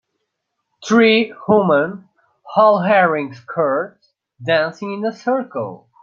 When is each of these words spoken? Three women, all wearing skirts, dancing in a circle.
Three 0.87 1.31
women, 1.47 2.09
all 2.55 2.79
wearing 2.79 3.35
skirts, 3.35 4.11
dancing 4.43 4.93
in 4.93 5.05
a 5.05 5.15
circle. 5.15 5.91